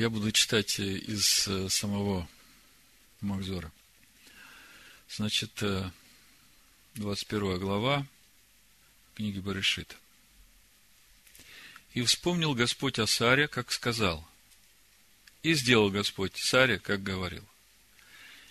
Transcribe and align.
Я 0.00 0.08
буду 0.08 0.32
читать 0.32 0.80
из 0.80 1.46
э, 1.46 1.68
самого 1.68 2.26
Макзора. 3.20 3.70
Значит, 5.10 5.62
21 6.94 7.50
э, 7.50 7.58
глава 7.58 8.06
книги 9.14 9.40
Барышит. 9.40 9.94
«И 11.92 12.00
вспомнил 12.00 12.54
Господь 12.54 12.98
о 12.98 13.06
Саре, 13.06 13.46
как 13.46 13.70
сказал, 13.72 14.26
и 15.42 15.52
сделал 15.52 15.90
Господь 15.90 16.34
Саре, 16.34 16.78
как 16.78 17.02
говорил. 17.02 17.44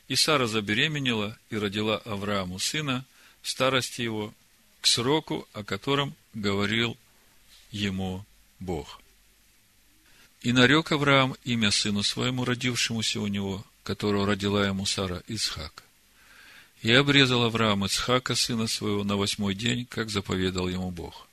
И 0.07 0.16
Сара 0.16 0.45
забеременела 0.45 1.36
и 1.50 1.57
родила 1.57 1.97
Аврааму 1.97 2.59
сына 2.59 3.05
старости 3.41 4.04
его 4.04 4.36
к 4.81 4.86
сроку, 4.86 5.47
о 5.54 5.63
котором 5.63 6.13
говорил 6.36 6.95
ему 7.71 8.23
Бог. 8.59 9.02
И 10.42 10.54
нарек 10.54 10.92
Авраам 10.92 11.36
имя 11.43 11.70
сыну 11.70 12.02
своему, 12.02 12.46
родившемуся 12.46 13.20
у 13.20 13.28
него, 13.28 13.66
которого 13.84 14.25
родила 14.25 14.65
ему 14.65 14.86
Сара 14.86 15.21
Исхак. 15.28 15.84
И 16.82 16.92
обрезал 16.92 17.43
Авраам 17.43 17.86
Исхака, 17.86 18.36
сына 18.36 18.68
своего, 18.68 19.04
на 19.04 19.18
восьмой 19.18 19.54
день, 19.54 19.86
как 19.86 20.10
заповедал 20.10 20.70
ему 20.70 20.92
Бог. 20.92 21.28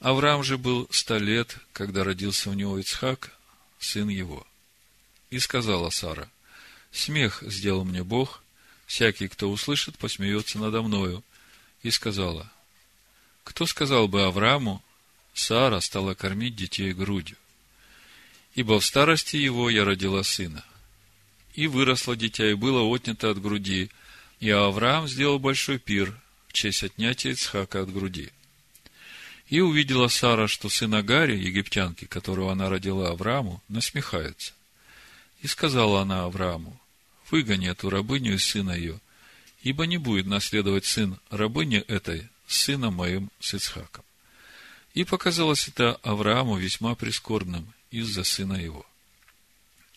Авраам 0.00 0.44
же 0.44 0.58
был 0.58 0.86
ста 0.90 1.18
лет, 1.18 1.56
когда 1.72 2.04
родился 2.04 2.50
у 2.50 2.52
него 2.52 2.78
Ицхак, 2.78 3.32
сын 3.78 4.08
его. 4.08 4.46
И 5.30 5.38
сказала 5.38 5.88
Сара, 5.90 6.28
смех 6.92 7.42
сделал 7.46 7.84
мне 7.84 8.04
Бог, 8.04 8.42
всякий, 8.86 9.28
кто 9.28 9.50
услышит, 9.50 9.96
посмеется 9.98 10.58
надо 10.58 10.82
мною. 10.82 11.24
И 11.82 11.90
сказала, 11.90 12.50
кто 13.44 13.64
сказал 13.66 14.08
бы 14.08 14.24
Аврааму, 14.24 14.82
Сара 15.32 15.80
стала 15.80 16.14
кормить 16.14 16.54
детей 16.54 16.92
грудью? 16.92 17.36
Ибо 18.58 18.80
в 18.80 18.84
старости 18.84 19.36
его 19.36 19.70
я 19.70 19.84
родила 19.84 20.24
сына. 20.24 20.64
И 21.54 21.68
выросло 21.68 22.16
дитя, 22.16 22.50
и 22.50 22.54
было 22.54 22.82
отнято 22.82 23.30
от 23.30 23.40
груди. 23.40 23.88
И 24.40 24.50
Авраам 24.50 25.06
сделал 25.06 25.38
большой 25.38 25.78
пир 25.78 26.12
в 26.48 26.54
честь 26.54 26.82
отнятия 26.82 27.30
Ицхака 27.30 27.82
от 27.82 27.92
груди. 27.92 28.32
И 29.46 29.60
увидела 29.60 30.08
Сара, 30.08 30.48
что 30.48 30.68
сын 30.68 30.92
Агари, 30.92 31.36
египтянки, 31.36 32.06
которого 32.06 32.50
она 32.50 32.68
родила 32.68 33.10
Аврааму, 33.10 33.62
насмехается. 33.68 34.54
И 35.40 35.46
сказала 35.46 36.02
она 36.02 36.24
Аврааму, 36.24 36.80
выгони 37.30 37.68
эту 37.68 37.90
рабыню 37.90 38.34
и 38.34 38.38
сына 38.38 38.72
ее, 38.72 38.98
ибо 39.62 39.86
не 39.86 39.98
будет 39.98 40.26
наследовать 40.26 40.84
сын 40.84 41.20
рабыни 41.30 41.78
этой 41.78 42.28
с 42.48 42.56
сыном 42.62 42.94
моим 42.94 43.30
с 43.38 43.54
Ицхаком. 43.54 44.04
И 44.94 45.04
показалось 45.04 45.68
это 45.68 45.94
Аврааму 46.02 46.56
весьма 46.56 46.96
прискорбным, 46.96 47.72
из-за 47.90 48.24
сына 48.24 48.54
его. 48.54 48.86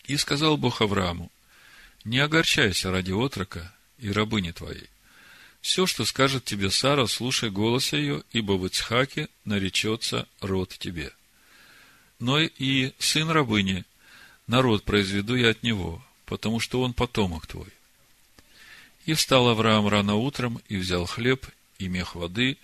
И 0.04 0.16
сказал 0.16 0.56
Бог 0.56 0.80
Аврааму, 0.80 1.30
не 2.04 2.18
огорчайся 2.18 2.90
ради 2.90 3.12
отрока 3.12 3.72
и 3.98 4.10
рабыни 4.10 4.50
твоей. 4.50 4.88
Все, 5.60 5.86
что 5.86 6.04
скажет 6.04 6.44
тебе 6.44 6.70
Сара, 6.70 7.06
слушай 7.06 7.50
голос 7.50 7.92
ее, 7.92 8.24
ибо 8.32 8.52
в 8.52 8.66
Ицхаке 8.66 9.28
наречется 9.44 10.26
род 10.40 10.76
тебе. 10.76 11.12
Но 12.18 12.40
и 12.40 12.92
сын 12.98 13.30
рабыни, 13.30 13.84
народ 14.48 14.82
произведу 14.82 15.36
я 15.36 15.50
от 15.50 15.62
него, 15.62 16.04
потому 16.26 16.58
что 16.58 16.82
он 16.82 16.92
потомок 16.94 17.46
твой. 17.46 17.68
И 19.06 19.14
встал 19.14 19.48
Авраам 19.48 19.86
рано 19.88 20.16
утром, 20.16 20.60
и 20.68 20.76
взял 20.76 21.06
хлеб, 21.06 21.46
и 21.78 21.88
мех 21.88 22.16
воды, 22.16 22.58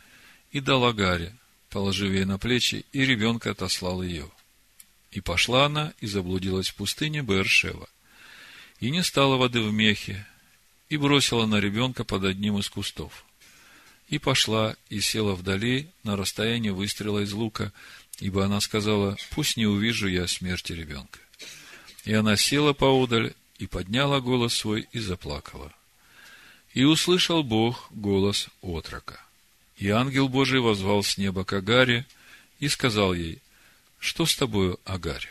и 0.50 0.60
дал 0.60 0.84
Агаре, 0.84 1.34
положив 1.70 2.12
ей 2.12 2.24
на 2.24 2.38
плечи, 2.38 2.84
и 2.92 3.04
ребенка 3.04 3.52
отослал 3.52 4.02
ее. 4.02 4.28
И 5.10 5.20
пошла 5.20 5.66
она 5.66 5.92
и 6.00 6.06
заблудилась 6.06 6.68
в 6.68 6.74
пустыне 6.74 7.22
Бершева. 7.22 7.88
И 8.80 8.90
не 8.90 9.02
стало 9.02 9.36
воды 9.36 9.60
в 9.60 9.72
мехе, 9.72 10.26
и 10.88 10.96
бросила 10.96 11.46
на 11.46 11.60
ребенка 11.60 12.04
под 12.04 12.24
одним 12.24 12.58
из 12.58 12.68
кустов. 12.68 13.24
И 14.08 14.18
пошла 14.18 14.76
и 14.88 15.00
села 15.00 15.34
вдали 15.34 15.88
на 16.02 16.16
расстоянии 16.16 16.70
выстрела 16.70 17.20
из 17.20 17.32
лука, 17.32 17.72
ибо 18.20 18.44
она 18.44 18.60
сказала, 18.60 19.16
пусть 19.30 19.56
не 19.56 19.66
увижу 19.66 20.08
я 20.08 20.26
смерти 20.26 20.72
ребенка. 20.72 21.18
И 22.04 22.12
она 22.14 22.36
села 22.36 22.72
поодаль 22.72 23.34
и 23.58 23.66
подняла 23.66 24.20
голос 24.20 24.54
свой 24.54 24.88
и 24.92 24.98
заплакала. 24.98 25.72
И 26.72 26.84
услышал 26.84 27.42
Бог 27.42 27.88
голос 27.90 28.48
отрока. 28.62 29.20
И 29.76 29.88
ангел 29.90 30.28
Божий 30.28 30.60
возвал 30.60 31.02
с 31.02 31.18
неба 31.18 31.44
к 31.44 31.52
Агаре 31.52 32.06
и 32.60 32.68
сказал 32.68 33.14
ей, 33.14 33.40
что 33.98 34.26
с 34.26 34.36
тобою, 34.36 34.78
Агарь? 34.84 35.28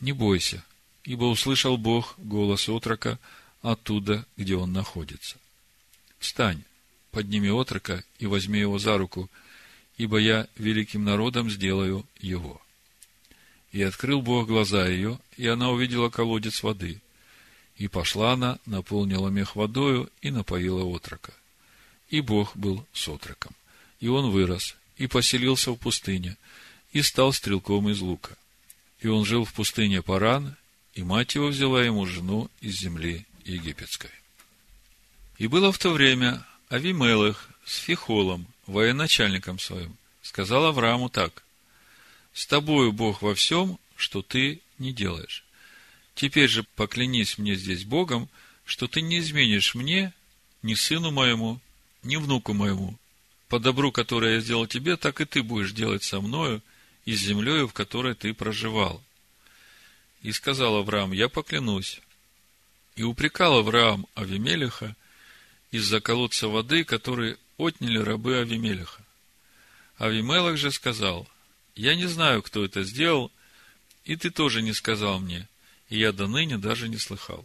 Не 0.00 0.12
бойся, 0.12 0.64
ибо 1.04 1.24
услышал 1.24 1.76
Бог 1.76 2.14
голос 2.18 2.68
отрока 2.68 3.18
оттуда, 3.62 4.26
где 4.36 4.56
он 4.56 4.72
находится. 4.72 5.36
Встань, 6.18 6.64
подними 7.10 7.50
отрока 7.50 8.04
и 8.18 8.26
возьми 8.26 8.58
его 8.58 8.78
за 8.78 8.98
руку, 8.98 9.30
ибо 9.96 10.18
я 10.18 10.48
великим 10.56 11.04
народом 11.04 11.50
сделаю 11.50 12.04
его. 12.18 12.60
И 13.72 13.82
открыл 13.82 14.22
Бог 14.22 14.48
глаза 14.48 14.86
ее, 14.86 15.18
и 15.36 15.46
она 15.46 15.70
увидела 15.70 16.08
колодец 16.08 16.62
воды. 16.62 17.00
И 17.76 17.88
пошла 17.88 18.32
она, 18.32 18.58
наполнила 18.66 19.28
мех 19.28 19.56
водою 19.56 20.10
и 20.22 20.30
напоила 20.30 20.84
отрока. 20.84 21.32
И 22.08 22.20
Бог 22.20 22.56
был 22.56 22.86
с 22.92 23.08
отроком. 23.08 23.52
И 23.98 24.08
он 24.08 24.30
вырос, 24.30 24.76
и 24.96 25.06
поселился 25.06 25.72
в 25.72 25.76
пустыне, 25.76 26.36
и 26.94 27.02
стал 27.02 27.32
стрелком 27.34 27.90
из 27.90 28.00
лука. 28.00 28.38
И 29.00 29.08
он 29.08 29.26
жил 29.26 29.44
в 29.44 29.52
пустыне 29.52 30.00
Паран, 30.00 30.56
и 30.94 31.02
мать 31.02 31.34
его 31.34 31.48
взяла 31.48 31.84
ему 31.84 32.06
жену 32.06 32.50
из 32.62 32.78
земли 32.78 33.26
египетской. 33.44 34.10
И 35.36 35.48
было 35.48 35.72
в 35.72 35.78
то 35.78 35.90
время 35.90 36.46
Авимелых 36.68 37.50
с 37.66 37.78
Фихолом, 37.78 38.46
военачальником 38.66 39.58
своим, 39.58 39.96
сказал 40.22 40.66
Аврааму 40.66 41.10
так, 41.10 41.42
«С 42.32 42.46
тобою 42.46 42.92
Бог 42.92 43.22
во 43.22 43.34
всем, 43.34 43.78
что 43.96 44.22
ты 44.22 44.60
не 44.78 44.92
делаешь. 44.92 45.44
Теперь 46.14 46.48
же 46.48 46.62
поклянись 46.76 47.38
мне 47.38 47.56
здесь 47.56 47.84
Богом, 47.84 48.28
что 48.64 48.86
ты 48.86 49.02
не 49.02 49.18
изменишь 49.18 49.74
мне, 49.74 50.12
ни 50.62 50.74
сыну 50.74 51.10
моему, 51.10 51.60
ни 52.04 52.16
внуку 52.16 52.54
моему. 52.54 52.96
По 53.48 53.58
добру, 53.58 53.90
которое 53.90 54.34
я 54.34 54.40
сделал 54.40 54.66
тебе, 54.68 54.96
так 54.96 55.20
и 55.20 55.24
ты 55.24 55.42
будешь 55.42 55.72
делать 55.72 56.04
со 56.04 56.20
мною, 56.20 56.62
и 57.04 57.14
с 57.14 57.20
землею, 57.20 57.68
в 57.68 57.72
которой 57.72 58.14
ты 58.14 58.32
проживал. 58.34 59.02
И 60.22 60.32
сказал 60.32 60.76
Авраам, 60.76 61.12
я 61.12 61.28
поклянусь. 61.28 62.00
И 62.96 63.02
упрекал 63.02 63.58
Авраам 63.58 64.06
Авимелиха 64.14 64.96
из-за 65.70 66.00
колодца 66.00 66.48
воды, 66.48 66.84
который 66.84 67.36
отняли 67.56 67.98
рабы 67.98 68.38
Авимелиха. 68.38 69.04
Авимелах 69.98 70.56
же 70.56 70.70
сказал, 70.70 71.28
я 71.76 71.94
не 71.94 72.06
знаю, 72.06 72.42
кто 72.42 72.64
это 72.64 72.84
сделал, 72.84 73.30
и 74.04 74.16
ты 74.16 74.30
тоже 74.30 74.62
не 74.62 74.72
сказал 74.72 75.20
мне, 75.20 75.48
и 75.88 75.98
я 75.98 76.12
до 76.12 76.26
ныне 76.26 76.58
даже 76.58 76.88
не 76.88 76.98
слыхал. 76.98 77.44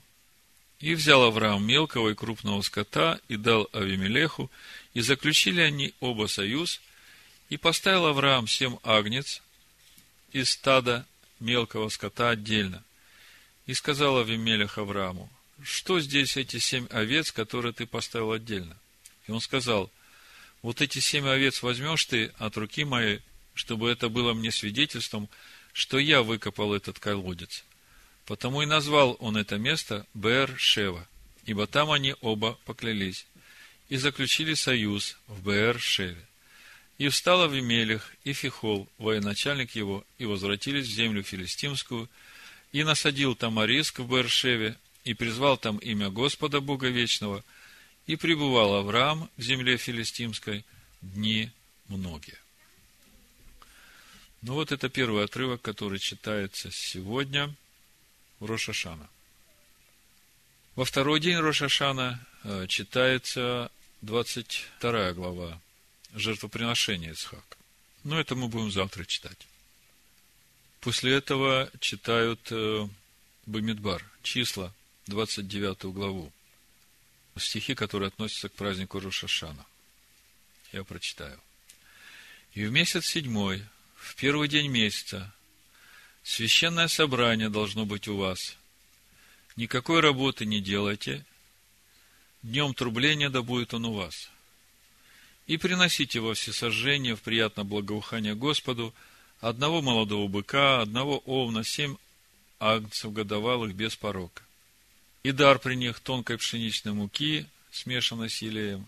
И 0.80 0.96
взял 0.96 1.24
Авраам 1.24 1.66
мелкого 1.66 2.09
и 2.09 2.16
крупного 2.16 2.62
скота 2.62 3.19
и 3.28 3.36
дал 3.36 3.68
Авимелеху, 3.74 4.50
и 4.94 5.02
заключили 5.02 5.62
они 5.62 5.94
оба 6.00 6.28
союз, 6.28 6.80
и 7.50 7.58
поставил 7.58 8.06
Авраам 8.06 8.48
семь 8.48 8.78
агнец, 8.84 9.42
из 10.32 10.52
стада 10.52 11.06
мелкого 11.40 11.90
скота 11.90 12.30
отдельно. 12.30 12.84
И 13.66 13.74
сказал 13.74 14.18
Авимелех 14.20 14.78
Аврааму, 14.78 15.30
что 15.64 16.00
здесь 16.00 16.38
эти 16.38 16.58
семь 16.58 16.88
овец, 16.90 17.32
которые 17.32 17.74
ты 17.74 17.86
поставил 17.86 18.32
отдельно? 18.32 18.78
И 19.28 19.32
он 19.32 19.42
сказал, 19.42 19.92
вот 20.62 20.82
эти 20.82 21.00
семь 21.00 21.28
овец 21.28 21.62
возьмешь 21.62 22.06
ты 22.06 22.34
от 22.38 22.58
руки 22.58 22.84
моей, 22.84 23.22
чтобы 23.54 23.90
это 23.90 24.10
было 24.10 24.34
мне 24.34 24.52
свидетельством, 24.52 25.30
что 25.74 26.00
я 26.00 26.24
выкопал 26.24 26.74
этот 26.74 27.00
колодец. 27.00 27.64
Потому 28.25 28.62
и 28.62 28.66
назвал 28.66 29.18
он 29.20 29.38
это 29.38 29.58
место 29.58 30.06
Бер-Шева, 30.14 31.08
ибо 31.46 31.68
там 31.68 31.92
они 31.92 32.16
оба 32.22 32.58
поклялись 32.66 33.25
и 33.90 33.98
заключили 33.98 34.54
союз 34.54 35.18
в 35.28 35.48
Бер-Шеве. 35.48 36.29
И 37.00 37.07
встал 37.07 37.44
Авимелих 37.44 38.13
и 38.25 38.34
Фихол, 38.34 38.90
военачальник 38.98 39.72
его, 39.72 40.06
и 40.18 40.25
возвратились 40.25 40.86
в 40.86 40.92
землю 40.92 41.24
филистимскую, 41.24 42.10
и 42.74 42.84
насадил 42.84 43.36
там 43.36 43.57
Ариск 43.57 44.00
в 44.00 44.07
Бершеве, 44.07 44.78
и 45.06 45.13
призвал 45.13 45.57
там 45.57 45.78
имя 45.78 46.10
Господа 46.10 46.60
Бога 46.60 46.90
Вечного, 46.90 47.44
и 48.06 48.18
пребывал 48.18 48.75
Авраам 48.75 49.30
в 49.38 49.42
земле 49.42 49.78
филистимской 49.78 50.66
дни 51.01 51.51
многие. 51.88 52.38
Ну 54.42 54.56
вот 54.56 54.74
это 54.74 54.90
первый 54.90 55.24
отрывок, 55.24 55.62
который 55.62 56.00
читается 56.00 56.69
сегодня 56.69 57.56
в 58.42 58.46
Рошашана. 58.46 59.10
Во 60.75 60.84
второй 60.84 61.22
день 61.22 61.38
Рошашана 61.38 62.25
э, 62.44 62.68
читается 62.68 63.72
22 64.01 65.13
глава 65.13 65.62
жертвоприношения 66.14 67.14
Исхака. 67.14 67.58
Но 68.04 68.20
это 68.20 68.36
мы 68.36 68.48
будем 68.48 68.72
завтра 68.72 69.06
читать. 69.06 69.48
После 70.80 71.14
этого 71.14 71.70
читают 71.80 72.40
э, 72.52 72.88
Бамидбар, 73.46 74.04
числа, 74.24 74.74
29 75.08 75.86
главу, 75.94 76.32
стихи, 77.38 77.76
которые 77.76 78.08
относятся 78.08 78.50
к 78.50 78.54
празднику 78.54 79.00
Рошашана. 79.00 79.66
Я 80.72 80.84
прочитаю. 80.84 81.40
И 82.54 82.66
в 82.66 82.72
месяц 82.72 83.06
седьмой, 83.06 83.64
в 83.96 84.16
первый 84.16 84.48
день 84.48 84.70
месяца, 84.70 85.34
священное 86.24 86.88
собрание 86.88 87.50
должно 87.50 87.86
быть 87.86 88.08
у 88.08 88.18
вас. 88.18 88.56
Никакой 89.56 90.00
работы 90.00 90.46
не 90.46 90.62
делайте, 90.62 91.26
днем 92.44 92.74
трубления 92.74 93.30
да 93.30 93.42
будет 93.42 93.74
он 93.74 93.86
у 93.86 93.94
вас. 93.94 94.30
И 95.50 95.57
приносите 95.57 96.19
во 96.19 96.36
всесожжение 96.36 97.16
в 97.16 97.24
приятное 97.24 97.63
благоухание 97.66 98.36
Господу 98.36 98.94
одного 99.40 99.81
молодого 99.81 100.28
быка, 100.28 100.80
одного 100.80 101.24
овна, 101.25 101.63
семь 101.63 101.96
агнцев 102.60 103.12
годовалых 103.12 103.74
без 103.74 103.96
порока. 103.96 104.44
И 105.24 105.31
дар 105.31 105.57
при 105.57 105.74
них 105.74 106.01
тонкой 106.01 106.38
пшеничной 106.38 106.94
муки, 106.94 107.48
смешанной 107.72 108.30
с 108.30 108.44
елеем, 108.44 108.88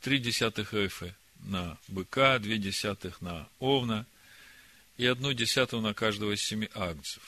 три 0.00 0.18
десятых 0.18 0.72
эфы 0.72 1.14
на 1.40 1.76
быка, 1.88 2.38
две 2.38 2.56
десятых 2.56 3.20
на 3.20 3.46
овна 3.58 4.06
и 4.96 5.04
одну 5.04 5.34
десятую 5.34 5.82
на 5.82 5.92
каждого 5.92 6.32
из 6.32 6.42
семи 6.42 6.70
агнцев, 6.72 7.22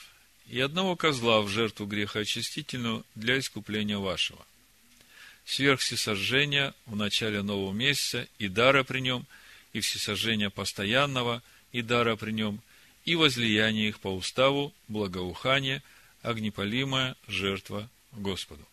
и 0.47 0.59
одного 0.59 0.95
козла 0.95 1.43
в 1.43 1.49
жертву 1.49 1.85
грехоочистительную 1.85 3.05
для 3.13 3.37
искупления 3.37 3.99
вашего. 3.99 4.43
Сверх 5.45 5.79
всесожжения 5.79 6.73
в 6.85 6.95
начале 6.95 7.41
нового 7.41 7.71
месяца 7.71 8.27
и 8.39 8.47
дара 8.47 8.83
при 8.83 8.99
нем, 8.99 9.25
и 9.73 9.79
всесожжения 9.79 10.49
постоянного, 10.49 11.43
и 11.71 11.81
дара 11.81 12.15
при 12.15 12.31
нем, 12.31 12.61
и 13.05 13.15
возлияние 13.15 13.89
их 13.89 13.99
по 13.99 14.07
уставу, 14.07 14.73
благоухание, 14.87 15.83
огнепалимая 16.23 17.15
жертва 17.27 17.89
Господу. 18.11 18.65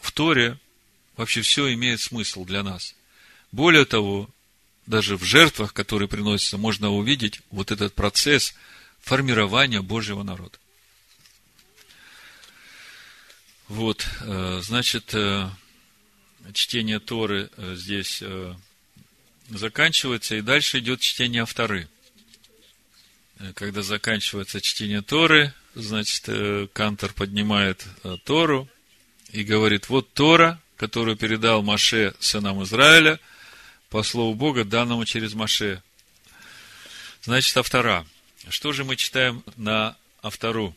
В 0.00 0.12
Торе 0.12 0.58
вообще 1.16 1.42
все 1.42 1.72
имеет 1.74 2.00
смысл 2.00 2.44
для 2.44 2.62
нас. 2.62 2.94
Более 3.52 3.84
того, 3.84 4.30
даже 4.86 5.16
в 5.16 5.24
жертвах, 5.24 5.72
которые 5.72 6.08
приносятся, 6.08 6.56
можно 6.58 6.90
увидеть 6.90 7.40
вот 7.50 7.70
этот 7.72 7.94
процесс 7.94 8.54
формирования 9.00 9.82
Божьего 9.82 10.22
народа. 10.22 10.58
Вот, 13.68 14.06
э, 14.20 14.60
значит, 14.62 15.14
э, 15.14 15.48
чтение 16.52 17.00
Торы 17.00 17.50
э, 17.56 17.74
здесь 17.76 18.22
заканчивается, 19.48 20.36
и 20.36 20.42
дальше 20.42 20.78
идет 20.78 21.00
чтение 21.00 21.42
Авторы. 21.42 21.88
Когда 23.54 23.82
заканчивается 23.82 24.60
чтение 24.60 25.02
Торы, 25.02 25.52
значит, 25.74 26.28
Кантор 26.72 27.12
поднимает 27.14 27.84
Тору 28.24 28.68
и 29.32 29.42
говорит, 29.42 29.88
вот 29.88 30.12
Тора, 30.12 30.60
которую 30.76 31.16
передал 31.16 31.62
Маше 31.62 32.14
сынам 32.20 32.62
Израиля– 32.62 33.18
по 33.90 34.04
слову 34.04 34.34
Бога, 34.34 34.64
данному 34.64 35.04
через 35.04 35.34
Маше. 35.34 35.82
Значит, 37.22 37.56
автора. 37.56 38.06
Что 38.48 38.72
же 38.72 38.84
мы 38.84 38.96
читаем 38.96 39.44
на 39.56 39.96
автору? 40.22 40.74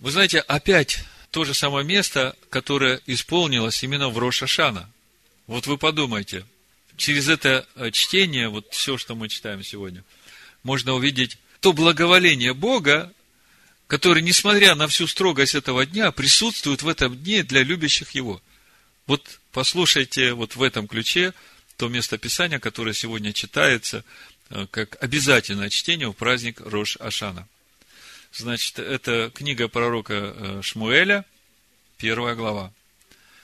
Вы 0.00 0.10
знаете, 0.10 0.40
опять 0.40 1.04
то 1.34 1.42
же 1.42 1.52
самое 1.52 1.84
место, 1.84 2.36
которое 2.48 3.00
исполнилось 3.06 3.82
именно 3.82 4.08
в 4.08 4.16
Рошашана. 4.18 4.88
Вот 5.48 5.66
вы 5.66 5.78
подумайте, 5.78 6.46
через 6.96 7.28
это 7.28 7.66
э, 7.74 7.90
чтение, 7.90 8.48
вот 8.48 8.68
все, 8.70 8.96
что 8.96 9.16
мы 9.16 9.28
читаем 9.28 9.64
сегодня, 9.64 10.04
можно 10.62 10.94
увидеть 10.94 11.38
то 11.58 11.72
благоволение 11.72 12.54
Бога, 12.54 13.12
которое, 13.88 14.20
несмотря 14.20 14.76
на 14.76 14.86
всю 14.86 15.08
строгость 15.08 15.56
этого 15.56 15.84
дня, 15.84 16.12
присутствует 16.12 16.84
в 16.84 16.88
этом 16.88 17.16
дне 17.16 17.42
для 17.42 17.64
любящих 17.64 18.12
Его. 18.12 18.40
Вот 19.08 19.40
послушайте 19.50 20.34
вот 20.34 20.54
в 20.54 20.62
этом 20.62 20.86
ключе 20.86 21.34
то 21.76 21.88
место 21.88 22.16
Писания, 22.16 22.60
которое 22.60 22.94
сегодня 22.94 23.32
читается 23.32 24.04
э, 24.50 24.68
как 24.70 25.02
обязательное 25.02 25.68
чтение 25.68 26.08
в 26.08 26.12
праздник 26.12 26.60
Рош 26.60 26.96
Ашана. 26.98 27.48
Значит, 28.36 28.78
это 28.78 29.30
книга 29.34 29.68
пророка 29.68 30.14
э, 30.14 30.62
Шмуэля, 30.62 31.24
первая 31.96 32.34
глава. 32.34 32.72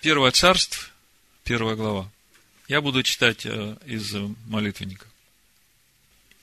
Первое 0.00 0.30
царство, 0.32 0.82
первая 1.44 1.76
глава. 1.76 2.10
Я 2.68 2.80
буду 2.80 3.02
читать 3.02 3.46
э, 3.46 3.76
из 3.86 4.12
молитвенника. 4.46 5.06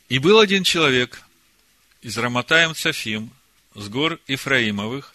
И 0.10 0.20
был 0.20 0.40
один 0.40 0.64
человек 0.64 1.22
из 2.02 2.18
Раматаем 2.18 2.74
Цафим, 2.74 3.32
с 3.76 3.90
гор 3.90 4.20
Ифраимовых, 4.28 5.14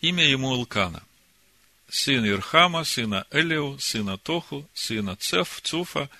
имя 0.00 0.24
ему 0.24 0.48
Улкана– 0.48 1.02
сын 1.88 2.26
Ирхама, 2.26 2.84
сына 2.84 3.26
Элиу, 3.30 3.78
сына 3.78 4.18
Тоху, 4.18 4.68
сына 4.74 5.16
Цеф, 5.16 5.60
Цуфа, 5.62 6.10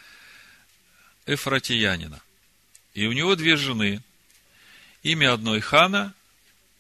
Эфратиянина. 1.26 2.22
И 2.94 3.06
у 3.06 3.12
него 3.12 3.34
две 3.34 3.56
жены. 3.56 4.02
Имя 5.02 5.34
одной 5.34 5.60
Хана, 5.60 6.14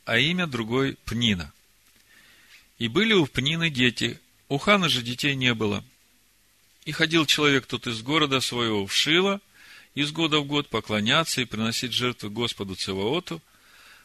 а 0.06 0.18
имя 0.18 0.46
другой 0.46 0.96
Пнина. 1.04 1.52
И 2.78 2.88
были 2.88 3.12
у 3.12 3.26
Пнины 3.26 3.70
дети, 3.70 4.18
у 4.48 4.56
Хана 4.56 4.88
же 4.88 5.02
детей 5.02 5.34
не 5.34 5.52
было. 5.52 5.84
И 6.84 6.92
ходил 6.92 7.26
человек 7.26 7.66
тут 7.66 7.88
из 7.88 8.00
города 8.02 8.40
своего 8.40 8.86
в 8.86 8.94
Шило, 8.94 9.40
из 9.94 10.12
года 10.12 10.38
в 10.38 10.46
год 10.46 10.68
поклоняться 10.68 11.40
и 11.40 11.44
приносить 11.44 11.92
жертвы 11.92 12.30
Господу 12.30 12.76
Цеваоту, 12.76 13.42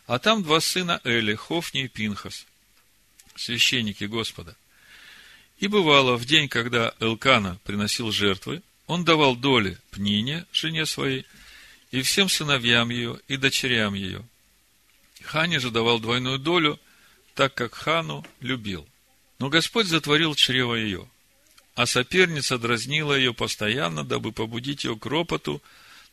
а 0.07 0.18
там 0.18 0.42
два 0.42 0.59
сына 0.59 1.00
Эли, 1.03 1.36
Хофни 1.36 1.83
и 1.83 1.88
Пинхас, 1.88 2.47
священники 3.36 4.06
Господа. 4.06 4.56
И 5.59 5.68
бывало, 5.68 6.18
в 6.18 6.25
день, 6.25 6.50
когда 6.50 6.95
Элкана 7.00 7.59
приносил 7.63 8.12
жертвы, 8.12 8.63
он 8.88 9.06
давал 9.06 9.36
доли 9.36 9.77
Пнине, 9.92 10.47
жене 10.51 10.88
своей, 10.88 11.27
и 11.92 12.01
всем 12.01 12.27
сыновьям 12.27 12.89
ее, 12.89 13.19
и 13.27 13.38
дочерям 13.38 13.94
ее. 13.94 14.25
Хане 15.21 15.59
же 15.59 15.71
давал 15.71 16.00
двойную 16.00 16.39
долю, 16.39 16.79
так 17.35 17.53
как 17.53 17.73
Хану 17.73 18.25
любил. 18.39 18.88
Но 19.39 19.50
Господь 19.50 19.88
затворил 19.88 20.35
чрево 20.35 20.75
ее, 20.75 21.07
а 21.75 21.85
соперница 21.85 22.57
дразнила 22.57 23.13
ее 23.13 23.33
постоянно, 23.33 24.03
дабы 24.03 24.31
побудить 24.31 24.83
ее 24.83 24.97
к 24.97 25.06
ропоту 25.06 25.62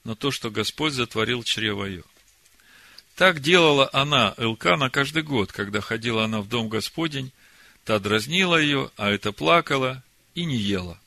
на 0.04 0.16
то, 0.16 0.30
что 0.30 0.50
Господь 0.50 0.92
затворил 0.92 1.42
чрево 1.42 1.84
ее. 1.84 2.04
Так 3.16 3.40
делала 3.40 3.90
она, 3.92 4.34
Элкана, 4.36 4.90
каждый 4.90 5.22
год, 5.22 5.52
когда 5.52 5.80
ходила 5.80 6.24
она 6.24 6.40
в 6.40 6.48
дом 6.48 6.68
Господень, 6.68 7.32
Та 7.88 7.98
дразнила 7.98 8.60
ее, 8.60 8.90
а 8.98 9.08
это 9.08 9.32
плакала 9.32 10.02
и 10.34 10.44
не 10.44 10.58
ела. 10.58 11.00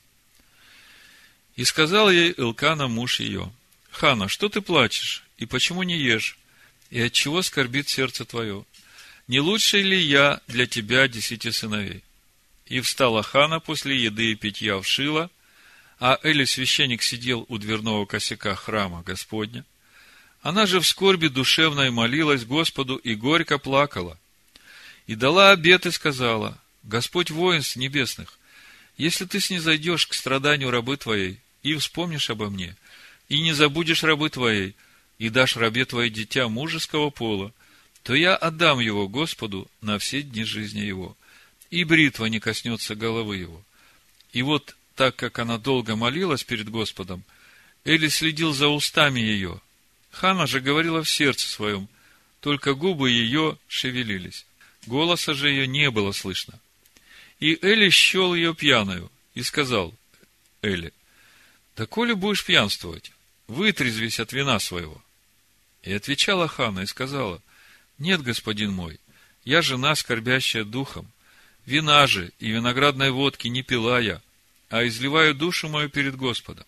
И 1.56 1.64
сказал 1.64 2.10
ей 2.10 2.32
Илкана, 2.32 2.88
муж 2.88 3.20
ее, 3.20 3.54
Хана, 3.92 4.28
что 4.28 4.50
ты 4.50 4.62
плачешь, 4.62 5.24
и 5.38 5.46
почему 5.46 5.84
не 5.84 5.96
ешь, 5.96 6.40
и 6.92 7.02
от 7.02 7.14
чего 7.14 7.42
скорбит 7.42 7.90
сердце 7.90 8.26
твое? 8.26 8.66
Не 9.28 9.40
лучше 9.40 9.82
ли 9.82 9.98
я 9.98 10.42
для 10.48 10.68
тебя 10.68 11.08
десяти 11.08 11.50
сыновей? 11.50 12.04
И 12.68 12.82
встала 12.82 13.24
Хана 13.24 13.60
после 13.60 13.98
еды 13.98 14.32
и 14.32 14.36
питья 14.36 14.78
в 14.78 14.88
Шила, 14.88 15.32
а 16.00 16.20
Эли 16.22 16.44
священник 16.46 17.02
сидел 17.02 17.46
у 17.48 17.58
дверного 17.58 18.06
косяка 18.06 18.56
храма 18.56 19.04
Господня. 19.04 19.66
Она 20.42 20.66
же 20.66 20.80
в 20.80 20.88
скорби 20.88 21.28
душевной 21.28 21.92
молилась 21.92 22.44
Господу 22.44 22.98
и 22.98 23.16
горько 23.16 23.58
плакала. 23.58 24.20
И 25.08 25.16
дала 25.16 25.52
обет 25.52 25.86
и 25.86 25.92
сказала, 25.92 26.58
Господь 26.84 27.32
воинств 27.32 27.76
небесных, 27.78 28.38
если 28.98 29.26
ты 29.26 29.40
снизойдешь 29.40 30.08
к 30.08 30.14
страданию 30.14 30.72
рабы 30.72 30.98
твоей 30.98 31.40
и 31.64 31.76
вспомнишь 31.76 32.30
обо 32.30 32.50
мне, 32.50 32.76
и 33.30 33.40
не 33.40 33.54
забудешь 33.54 34.04
рабы 34.04 34.30
твоей, 34.30 34.76
и 35.22 35.30
дашь 35.30 35.56
рабе 35.56 35.86
твоей 35.86 36.10
дитя 36.10 36.48
мужеского 36.48 37.12
пола, 37.12 37.54
то 38.02 38.16
я 38.16 38.36
отдам 38.36 38.80
его 38.80 39.08
Господу 39.08 39.70
на 39.80 40.00
все 40.00 40.24
дни 40.24 40.44
жизни 40.44 40.80
его, 40.80 41.16
и 41.70 41.84
бритва 41.84 42.26
не 42.26 42.40
коснется 42.40 42.96
головы 42.96 43.38
его. 43.38 43.64
И 44.34 44.42
вот, 44.42 44.76
так 44.96 45.16
как 45.16 45.38
она 45.38 45.60
долго 45.60 45.96
молилась 45.96 46.44
перед 46.44 46.70
Господом, 46.70 47.24
Эли 47.86 48.08
следил 48.08 48.52
за 48.52 48.70
устами 48.70 49.20
ее. 49.20 49.62
Хана 50.10 50.48
же 50.48 50.60
говорила 50.60 51.04
в 51.04 51.10
сердце 51.10 51.48
своем, 51.48 51.88
только 52.40 52.74
губы 52.74 53.12
ее 53.12 53.60
шевелились. 53.68 54.48
Голоса 54.88 55.36
же 55.36 55.52
ее 55.52 55.68
не 55.68 55.92
было 55.92 56.14
слышно. 56.14 56.60
И 57.40 57.60
Эли 57.62 57.92
счел 57.92 58.34
ее 58.34 58.56
пьяную 58.56 59.12
и 59.36 59.44
сказал 59.44 59.94
Эли, 60.64 60.92
да 61.78 61.86
коли 61.86 62.14
будешь 62.14 62.44
пьянствовать, 62.44 63.12
вытрезвись 63.46 64.20
от 64.20 64.34
вина 64.34 64.58
своего. 64.58 65.00
И 65.84 65.94
отвечала 65.94 66.48
Хана 66.48 66.82
и 66.82 66.86
сказала, 66.86 67.42
нет, 67.98 68.22
господин 68.22 68.72
мой, 68.72 69.00
я 69.44 69.62
жена, 69.62 69.96
скорбящая 69.96 70.64
духом. 70.64 71.12
Вина 71.66 72.08
же 72.08 72.32
и 72.40 72.50
виноградной 72.50 73.12
водки 73.12 73.48
не 73.48 73.64
пила 73.64 74.00
я, 74.00 74.22
а 74.70 74.86
изливаю 74.88 75.36
душу 75.36 75.70
мою 75.70 75.90
перед 75.90 76.16
Господом. 76.16 76.66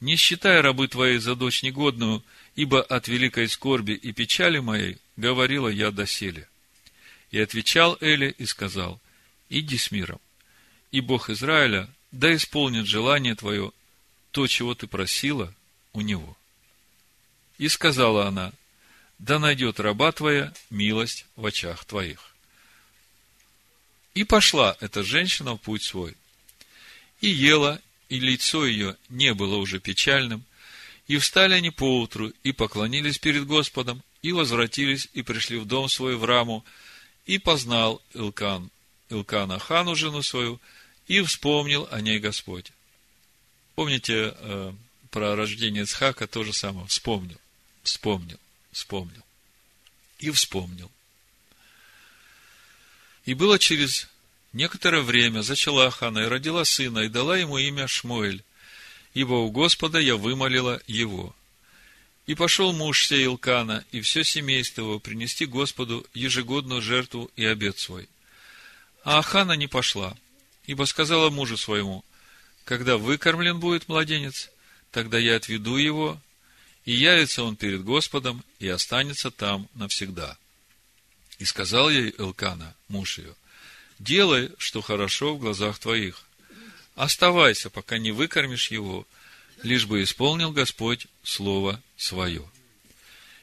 Не 0.00 0.16
считай 0.16 0.60
рабы 0.60 0.88
твоей 0.88 1.18
за 1.18 1.34
дочь 1.34 1.62
негодную 1.62 2.22
ибо 2.56 2.82
от 2.82 3.06
великой 3.06 3.48
скорби 3.48 3.92
и 3.92 4.12
печали 4.12 4.58
моей 4.58 4.96
говорила 5.16 5.68
я 5.68 5.90
доселе. 5.90 6.48
И 7.30 7.38
отвечал 7.38 7.98
Эли 8.00 8.34
и 8.38 8.46
сказал, 8.46 9.00
иди 9.50 9.76
с 9.76 9.90
миром, 9.90 10.20
и 10.90 11.00
Бог 11.00 11.28
Израиля 11.30 11.88
да 12.12 12.34
исполнит 12.34 12.86
желание 12.86 13.34
твое, 13.34 13.72
то, 14.30 14.46
чего 14.46 14.74
ты 14.74 14.86
просила 14.86 15.52
у 15.92 16.00
него. 16.00 16.36
И 17.58 17.68
сказала 17.68 18.26
она, 18.26 18.52
да 19.18 19.38
найдет 19.38 19.80
раба 19.80 20.12
твоя 20.12 20.52
милость 20.70 21.26
в 21.36 21.46
очах 21.46 21.84
твоих. 21.84 22.34
И 24.14 24.24
пошла 24.24 24.76
эта 24.80 25.02
женщина 25.02 25.54
в 25.54 25.58
путь 25.58 25.82
свой. 25.82 26.16
И 27.20 27.28
ела, 27.28 27.80
и 28.08 28.18
лицо 28.18 28.66
ее 28.66 28.96
не 29.08 29.34
было 29.34 29.56
уже 29.56 29.80
печальным. 29.80 30.44
И 31.06 31.18
встали 31.18 31.54
они 31.54 31.70
поутру, 31.70 32.32
и 32.42 32.52
поклонились 32.52 33.18
перед 33.18 33.46
Господом, 33.46 34.02
и 34.22 34.32
возвратились, 34.32 35.08
и 35.12 35.22
пришли 35.22 35.58
в 35.58 35.66
дом 35.66 35.88
свой 35.88 36.16
в 36.16 36.24
Раму, 36.24 36.64
и 37.26 37.38
познал 37.38 38.02
Илкан, 38.12 38.70
Илкана 39.08 39.58
Хану, 39.58 39.94
жену 39.94 40.22
свою, 40.22 40.60
и 41.06 41.20
вспомнил 41.22 41.88
о 41.90 42.00
ней 42.00 42.18
Господь. 42.18 42.72
Помните 43.74 44.34
э, 44.36 44.72
про 45.10 45.36
рождение 45.36 45.84
Ицхака, 45.84 46.26
то 46.26 46.42
же 46.42 46.52
самое, 46.52 46.86
вспомнил, 46.86 47.38
вспомнил, 47.86 48.38
вспомнил. 48.72 49.22
И 50.18 50.30
вспомнил. 50.30 50.90
И 53.24 53.34
было 53.34 53.58
через 53.58 54.08
некоторое 54.52 55.02
время 55.02 55.42
зачала 55.42 55.90
Хана 55.90 56.20
и 56.20 56.28
родила 56.28 56.64
сына, 56.64 57.00
и 57.00 57.08
дала 57.08 57.36
ему 57.36 57.58
имя 57.58 57.86
Шмуэль, 57.86 58.42
ибо 59.14 59.34
у 59.34 59.50
Господа 59.50 59.98
я 59.98 60.16
вымолила 60.16 60.80
его. 60.86 61.34
И 62.26 62.34
пошел 62.34 62.72
муж 62.72 63.06
сей 63.06 63.24
Илкана 63.24 63.84
и 63.92 64.00
все 64.00 64.24
семейство 64.24 64.82
его 64.82 64.98
принести 64.98 65.46
Господу 65.46 66.06
ежегодную 66.12 66.82
жертву 66.82 67.30
и 67.36 67.44
обед 67.44 67.78
свой. 67.78 68.08
А 69.04 69.18
Ахана 69.18 69.52
не 69.52 69.68
пошла, 69.68 70.16
ибо 70.66 70.84
сказала 70.84 71.30
мужу 71.30 71.56
своему, 71.56 72.04
когда 72.64 72.96
выкормлен 72.96 73.60
будет 73.60 73.88
младенец, 73.88 74.50
тогда 74.90 75.18
я 75.18 75.36
отведу 75.36 75.76
его, 75.76 76.20
и 76.86 76.92
явится 76.92 77.42
он 77.42 77.56
перед 77.56 77.84
Господом, 77.84 78.42
и 78.60 78.68
останется 78.68 79.30
там 79.30 79.68
навсегда. 79.74 80.38
И 81.38 81.44
сказал 81.44 81.90
ей 81.90 82.14
Элкана, 82.16 82.74
муж 82.88 83.18
ее, 83.18 83.34
делай, 83.98 84.50
что 84.56 84.80
хорошо 84.80 85.34
в 85.34 85.40
глазах 85.40 85.78
твоих. 85.78 86.22
Оставайся, 86.94 87.68
пока 87.68 87.98
не 87.98 88.12
выкормишь 88.12 88.70
его, 88.70 89.06
лишь 89.62 89.84
бы 89.84 90.02
исполнил 90.02 90.52
Господь 90.52 91.08
слово 91.22 91.82
свое. 91.96 92.48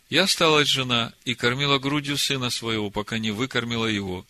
И 0.09 0.17
осталась 0.17 0.69
жена 0.69 1.13
и 1.25 1.35
кормила 1.35 1.79
грудью 1.79 2.17
сына 2.17 2.49
своего, 2.49 2.89
пока 2.89 3.17
не 3.19 3.31
выкормила 3.31 3.87
его. 3.87 4.25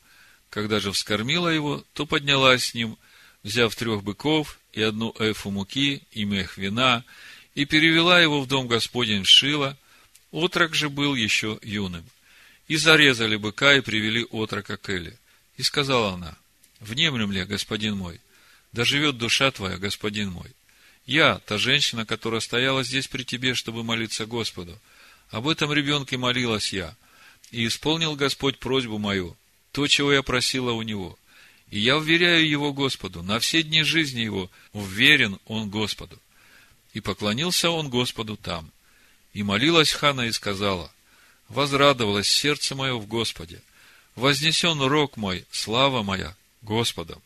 Когда 0.49 0.79
же 0.79 0.91
вскормила 0.91 1.49
его, 1.49 1.85
то 1.93 2.05
поднялась 2.05 2.65
с 2.65 2.73
ним, 2.73 2.97
взяв 3.43 3.75
трех 3.75 4.03
быков 4.03 4.59
и 4.71 4.81
одну 4.81 5.15
эфу 5.19 5.51
муки 5.51 6.03
и 6.11 6.25
мех 6.25 6.57
вина, 6.57 7.03
и 7.55 7.65
перевела 7.65 8.19
его 8.19 8.41
в 8.41 8.47
дом 8.47 8.67
Господень 8.67 9.23
в 9.23 9.29
Шила. 9.29 9.77
Отрок 10.31 10.73
же 10.73 10.89
был 10.89 11.15
еще 11.15 11.59
юным. 11.61 12.05
И 12.67 12.77
зарезали 12.77 13.35
быка 13.35 13.75
и 13.75 13.81
привели 13.81 14.25
отрока 14.25 14.77
к 14.77 14.89
Эле. 14.89 15.17
И 15.57 15.63
сказала 15.63 16.13
она, 16.13 16.35
внемлем 16.79 17.31
ли, 17.31 17.43
господин 17.43 17.97
мой, 17.97 18.19
да 18.71 18.85
живет 18.85 19.17
душа 19.17 19.51
твоя, 19.51 19.77
господин 19.77 20.31
мой. 20.31 20.49
Я, 21.05 21.39
та 21.39 21.57
женщина, 21.57 22.05
которая 22.05 22.39
стояла 22.39 22.83
здесь 22.83 23.07
при 23.07 23.23
тебе, 23.23 23.53
чтобы 23.53 23.83
молиться 23.83 24.25
Господу. 24.25 24.79
Об 25.29 25.47
этом 25.47 25.71
ребенке 25.73 26.17
молилась 26.17 26.73
я. 26.73 26.95
И 27.51 27.67
исполнил 27.67 28.15
Господь 28.15 28.57
просьбу 28.57 28.97
мою, 28.97 29.37
то, 29.71 29.85
чего 29.87 30.11
я 30.11 30.23
просила 30.23 30.71
у 30.71 30.81
него. 30.81 31.19
И 31.69 31.79
я 31.79 31.97
уверяю 31.97 32.47
его 32.47 32.73
Господу, 32.73 33.21
на 33.21 33.39
все 33.39 33.61
дни 33.61 33.83
жизни 33.83 34.21
его 34.21 34.49
уверен 34.71 35.39
он 35.45 35.69
Господу. 35.69 36.19
И 36.93 37.01
поклонился 37.01 37.69
он 37.69 37.89
Господу 37.89 38.37
там. 38.37 38.71
И 39.33 39.43
молилась 39.43 39.91
Хана 39.91 40.27
и 40.27 40.31
сказала, 40.31 40.91
возрадовалось 41.49 42.29
сердце 42.29 42.75
мое 42.75 42.93
в 42.95 43.07
Господе, 43.07 43.61
вознесен 44.15 44.79
рог 44.79 45.17
мой, 45.17 45.45
слава 45.51 46.03
моя, 46.03 46.35
Господом. 46.61 47.21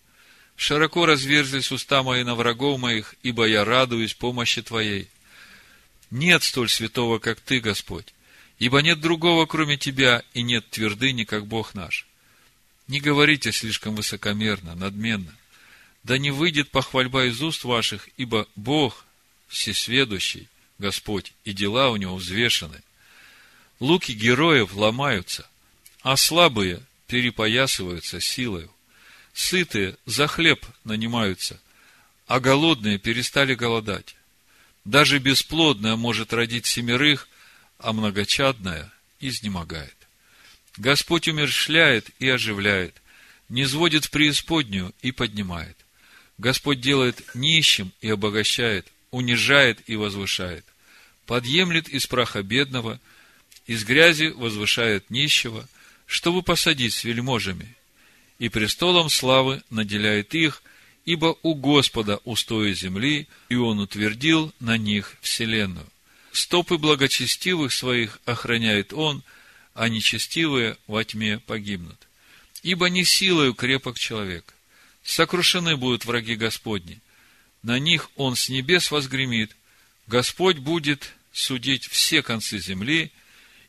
Широко 0.56 1.06
разверзлись 1.06 1.72
уста 1.72 2.02
мои 2.02 2.24
на 2.24 2.36
врагов 2.36 2.80
моих, 2.80 3.16
ибо 3.24 3.46
я 3.46 3.66
радуюсь 3.66 4.14
помощи 4.14 4.62
Твоей. 4.62 5.10
Нет 6.10 6.44
столь 6.44 6.70
святого, 6.70 7.20
как 7.20 7.42
Ты, 7.42 7.60
Господь, 7.60 8.14
ибо 8.58 8.82
нет 8.82 9.02
другого, 9.02 9.46
кроме 9.46 9.78
Тебя, 9.78 10.24
и 10.34 10.42
нет 10.42 10.68
твердыни, 10.70 11.26
как 11.26 11.46
Бог 11.46 11.76
наш. 11.76 12.08
Не 12.88 13.02
говорите 13.02 13.52
слишком 13.52 13.96
высокомерно, 13.96 14.74
надменно. 14.76 15.36
Да 16.04 16.18
не 16.18 16.32
выйдет 16.32 16.72
похвальба 16.72 17.26
из 17.26 17.42
уст 17.42 17.66
ваших, 17.66 18.08
ибо 18.16 18.48
Бог, 18.56 19.06
всесведущий, 19.48 20.48
Господь, 20.78 21.34
и 21.44 21.54
дела 21.54 21.90
у 21.90 21.98
Него 21.98 22.16
взвешены. 22.16 22.82
Луки 23.80 24.12
героев 24.12 24.74
ломаются, 24.74 25.48
а 26.02 26.18
слабые 26.18 26.82
перепоясываются 27.08 28.20
силою. 28.20 28.72
Сытые 29.34 29.98
за 30.06 30.28
хлеб 30.28 30.66
нанимаются, 30.84 31.60
а 32.26 32.40
голодные 32.40 32.98
перестали 32.98 33.54
голодать. 33.54 34.16
Даже 34.84 35.20
бесплодная 35.20 35.96
может 35.96 36.34
родить 36.34 36.66
семерых, 36.66 37.28
а 37.78 37.94
многочадная 37.94 38.92
изнемогает. 39.20 39.96
Господь 40.78 41.28
умершляет 41.28 42.10
и 42.20 42.30
оживляет, 42.30 43.02
не 43.50 43.66
сводит 43.66 44.06
в 44.06 44.12
преисподнюю 44.12 44.94
и 45.02 45.12
поднимает. 45.12 45.78
Господь 46.38 46.82
делает 46.82 47.36
нищим 47.36 47.92
и 48.02 48.10
обогащает, 48.10 48.88
унижает 49.18 49.82
и 49.90 49.96
возвышает, 49.96 50.66
подъемлет 51.26 51.90
из 51.90 52.08
праха 52.08 52.44
бедного, 52.44 53.00
из 53.66 53.84
грязи 53.84 54.28
возвышает 54.28 55.10
нищего, 55.10 55.68
чтобы 56.06 56.44
посадить 56.44 56.94
с 56.94 57.04
вельможами 57.04 57.76
и 58.40 58.50
престолом 58.50 59.10
славы 59.10 59.64
наделяет 59.70 60.36
их, 60.36 60.62
ибо 61.06 61.38
у 61.42 61.56
Господа 61.56 62.20
устои 62.24 62.74
земли, 62.74 63.28
и 63.50 63.56
Он 63.56 63.80
утвердил 63.80 64.54
на 64.60 64.78
них 64.78 65.16
вселенную. 65.22 65.88
Стопы 66.32 66.78
благочестивых 66.78 67.74
своих 67.74 68.20
охраняет 68.26 68.94
Он, 68.94 69.24
а 69.74 69.90
нечестивые 69.90 70.78
во 70.86 71.04
тьме 71.04 71.40
погибнут. 71.40 71.98
Ибо 72.64 72.90
не 72.90 73.06
силою 73.06 73.54
крепок 73.54 73.98
человек. 73.98 74.54
Сокрушены 75.04 75.78
будут 75.78 76.06
враги 76.06 76.36
Господни. 76.36 77.00
На 77.68 77.80
них 77.80 78.10
Он 78.16 78.38
с 78.38 78.48
небес 78.48 78.92
возгремит. 78.92 79.54
Господь 80.08 80.56
будет 80.56 81.12
судить 81.34 81.86
все 81.86 82.24
концы 82.24 82.60
земли 82.60 83.12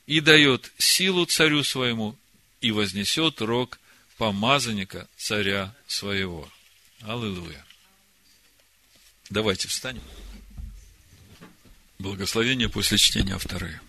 и 0.07 0.21
дает 0.21 0.71
силу 0.79 1.27
царю 1.27 1.65
своему 1.65 2.17
и 2.61 2.71
вознесет 2.71 3.41
рог 3.41 3.81
помазанника 4.17 5.09
царя 5.17 5.75
своего. 5.89 6.49
Аллилуйя. 7.01 7.67
Давайте 9.31 9.67
встанем. 9.67 10.05
Благословение 11.99 12.69
после 12.69 12.99
чтения 12.99 13.37
вторые. 13.37 13.81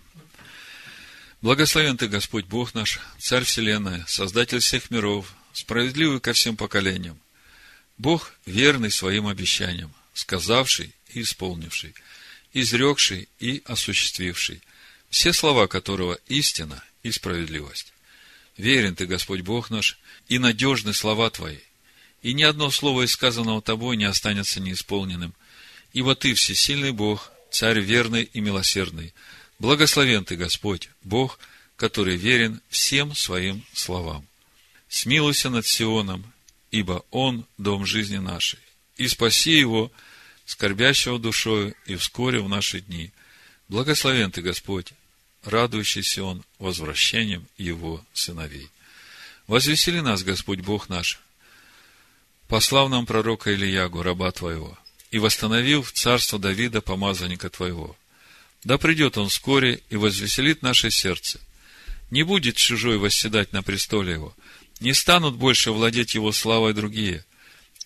Благословен 1.43 1.97
Ты, 1.97 2.07
Господь 2.07 2.45
Бог 2.45 2.73
наш, 2.73 2.99
Царь 3.19 3.43
Вселенной, 3.43 4.03
Создатель 4.07 4.59
всех 4.59 4.89
миров, 4.89 5.31
справедливый 5.53 6.19
ко 6.19 6.33
всем 6.33 6.57
поколениям. 6.57 7.19
Бог, 7.99 8.33
верный 8.47 8.89
своим 8.89 9.27
обещаниям, 9.27 9.93
сказавший 10.13 10.93
и 11.13 11.21
исполнивший, 11.21 11.93
изрекший 12.53 13.29
и 13.39 13.61
осуществивший, 13.65 14.61
все 15.09 15.33
слова 15.33 15.67
которого 15.67 16.19
истина 16.27 16.83
и 17.03 17.11
справедливость. 17.11 17.93
Верен 18.57 18.95
Ты, 18.95 19.05
Господь 19.05 19.41
Бог 19.41 19.69
наш, 19.69 19.97
и 20.27 20.37
надежны 20.37 20.93
слова 20.93 21.29
Твои, 21.29 21.59
и 22.21 22.33
ни 22.33 22.43
одно 22.43 22.69
слово 22.69 23.05
сказанного 23.05 23.61
Тобой 23.61 23.95
не 23.97 24.05
останется 24.05 24.59
неисполненным, 24.59 25.33
ибо 25.93 26.15
Ты 26.15 26.33
всесильный 26.33 26.91
Бог, 26.91 27.31
Царь 27.51 27.79
верный 27.79 28.29
и 28.31 28.41
милосердный. 28.41 29.13
Благословен 29.57 30.23
Ты, 30.23 30.35
Господь, 30.35 30.89
Бог, 31.03 31.39
который 31.77 32.15
верен 32.15 32.61
всем 32.69 33.15
Своим 33.15 33.65
словам. 33.73 34.27
Смилуйся 34.87 35.49
над 35.49 35.65
Сионом, 35.65 36.31
ибо 36.71 37.05
Он– 37.11 37.45
дом 37.57 37.85
жизни 37.85 38.17
нашей, 38.17 38.59
и 38.99 39.07
спаси 39.07 39.57
его, 39.57 39.91
скорбящего 40.45 41.17
душою, 41.17 41.73
и 41.85 41.95
вскоре 41.95 42.41
в 42.41 42.49
наши 42.49 42.81
дни. 42.81 43.11
Благословен 43.69 44.29
Ты, 44.29 44.41
Господь, 44.41 44.91
радующийся 45.43 46.23
он 46.23 46.43
возвращением 46.59 47.47
его 47.57 48.05
сыновей. 48.13 48.69
Возвесели 49.47 50.01
нас, 50.01 50.21
Господь 50.23 50.59
Бог 50.59 50.89
наш, 50.89 51.19
послав 52.49 52.89
нам 52.89 53.05
пророка 53.05 53.53
Ильягу, 53.53 54.03
раба 54.03 54.31
Твоего, 54.31 54.77
и 55.11 55.17
восстановил 55.17 55.83
царство 55.85 56.37
Давида, 56.37 56.81
помазанника 56.81 57.49
Твоего, 57.49 57.95
Да 58.65 58.77
придет 58.77 59.17
он 59.17 59.29
вскоре 59.29 59.81
и 59.89 59.95
возвеселит 59.95 60.61
наше 60.61 60.91
сердце. 60.91 61.39
Не 62.11 62.23
будет 62.23 62.57
чужой 62.57 62.97
восседать 62.97 63.53
на 63.53 63.63
престоле 63.63 64.13
его, 64.13 64.35
не 64.81 64.93
станут 64.93 65.35
больше 65.37 65.71
владеть 65.71 66.15
его 66.15 66.33
славой 66.33 66.73
другие, 66.73 67.23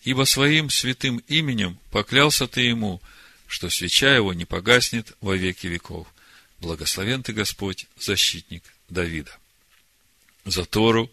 ибо 0.04 0.26
своим 0.26 0.70
святым 0.70 1.18
именем 1.28 1.80
поклялся 1.92 2.48
ты 2.48 2.62
ему, 2.62 3.02
что 3.48 3.70
свеча 3.70 4.14
его 4.14 4.34
не 4.34 4.46
погаснет 4.46 5.14
во 5.22 5.36
веки 5.36 5.68
веков. 5.68 6.08
Благословен 6.60 7.24
ты 7.24 7.34
Господь, 7.34 7.88
защитник 7.98 8.64
Давида. 8.90 9.38
За 10.46 10.66
Тору 10.66 11.12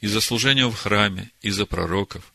и 0.00 0.06
за 0.06 0.20
служение 0.20 0.68
в 0.68 0.74
храме, 0.74 1.30
и 1.42 1.50
за 1.50 1.66
пророков, 1.66 2.32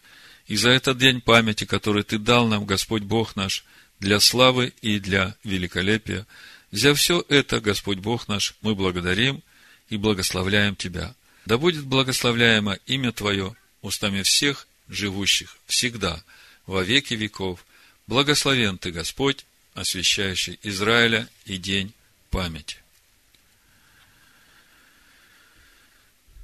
и 0.48 0.56
за 0.56 0.70
этот 0.70 0.98
день 0.98 1.22
памяти, 1.22 1.66
который 1.66 2.04
ты 2.04 2.18
дал 2.18 2.48
нам, 2.48 2.66
Господь 2.66 3.04
Бог 3.04 3.36
наш, 3.36 3.66
для 4.00 4.20
славы 4.20 4.74
и 4.82 5.00
для 5.00 5.36
великолепия. 5.44 6.28
За 6.72 6.94
все 6.94 7.24
это, 7.30 7.62
Господь 7.62 8.00
Бог 8.00 8.28
наш, 8.28 8.56
мы 8.62 8.76
благодарим 8.76 9.42
и 9.90 9.98
благословляем 9.98 10.76
Тебя. 10.76 11.16
Да 11.46 11.58
будет 11.58 11.86
благословляемо 11.86 12.78
имя 12.86 13.12
Твое 13.12 13.56
устами 13.82 14.22
всех 14.24 14.68
живущих 14.88 15.58
всегда, 15.66 16.24
во 16.66 16.84
веки 16.84 17.14
веков. 17.14 17.66
Благословен 18.08 18.78
Ты, 18.78 18.92
Господь, 18.92 19.46
освящающий 19.74 20.60
Израиля 20.64 21.30
и 21.46 21.58
день 21.58 21.94
памяти. 22.30 22.78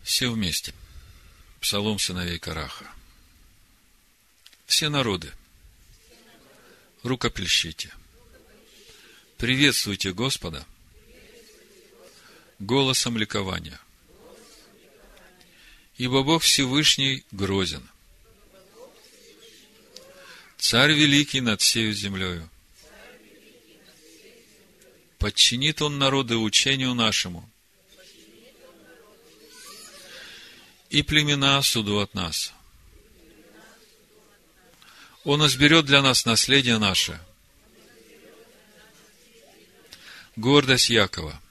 Все 0.03 0.31
вместе. 0.31 0.73
Псалом 1.59 1.99
сыновей 1.99 2.39
Караха. 2.39 2.89
Все 4.65 4.89
народы, 4.89 5.31
рукоплещите. 7.03 7.93
Приветствуйте 9.37 10.13
Господа 10.13 10.65
голосом 12.61 13.17
ликования. 13.17 13.79
Ибо 15.97 16.23
Бог 16.23 16.43
Всевышний 16.43 17.25
грозен. 17.31 17.87
Царь 20.61 20.93
великий 20.93 21.41
над 21.41 21.59
всею 21.59 21.91
землею. 21.91 22.47
Подчинит 25.17 25.81
он 25.81 25.97
народы 25.97 26.37
учению 26.37 26.93
нашему. 26.93 27.49
И 30.91 31.01
племена 31.01 31.63
суду 31.63 31.97
от 31.99 32.13
нас. 32.13 32.53
Он 35.23 35.43
изберет 35.47 35.85
для 35.85 36.03
нас 36.03 36.25
наследие 36.25 36.77
наше. 36.77 37.19
Гордость 40.35 40.91
Якова, 40.91 41.41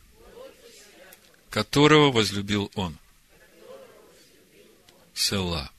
которого 1.51 2.13
возлюбил 2.13 2.71
он. 2.77 2.97
Села. 5.15 5.73